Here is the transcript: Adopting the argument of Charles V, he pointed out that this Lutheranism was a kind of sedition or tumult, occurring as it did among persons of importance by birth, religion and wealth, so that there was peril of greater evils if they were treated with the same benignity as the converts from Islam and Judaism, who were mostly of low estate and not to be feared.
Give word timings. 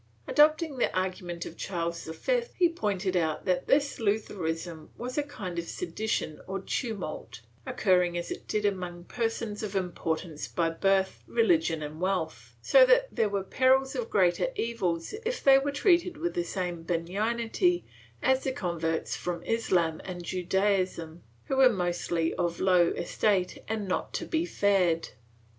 Adopting 0.25 0.79
the 0.79 0.91
argument 0.97 1.45
of 1.45 1.55
Charles 1.55 2.05
V, 2.05 2.41
he 2.55 2.69
pointed 2.69 3.15
out 3.15 3.45
that 3.45 3.67
this 3.67 3.99
Lutheranism 3.99 4.89
was 4.97 5.15
a 5.15 5.21
kind 5.21 5.59
of 5.59 5.65
sedition 5.69 6.41
or 6.47 6.59
tumult, 6.59 7.41
occurring 7.67 8.17
as 8.17 8.31
it 8.31 8.47
did 8.47 8.65
among 8.65 9.03
persons 9.03 9.61
of 9.61 9.75
importance 9.75 10.47
by 10.47 10.71
birth, 10.71 11.21
religion 11.27 11.83
and 11.83 12.01
wealth, 12.01 12.55
so 12.63 12.83
that 12.83 13.15
there 13.15 13.29
was 13.29 13.45
peril 13.51 13.83
of 13.83 14.09
greater 14.09 14.47
evils 14.55 15.13
if 15.23 15.43
they 15.43 15.59
were 15.59 15.71
treated 15.71 16.17
with 16.17 16.33
the 16.33 16.43
same 16.43 16.81
benignity 16.81 17.85
as 18.23 18.43
the 18.43 18.51
converts 18.51 19.15
from 19.15 19.43
Islam 19.43 20.01
and 20.03 20.23
Judaism, 20.23 21.21
who 21.45 21.57
were 21.57 21.69
mostly 21.69 22.33
of 22.33 22.59
low 22.59 22.87
estate 22.87 23.59
and 23.67 23.87
not 23.87 24.15
to 24.15 24.25
be 24.25 24.47
feared. 24.47 25.09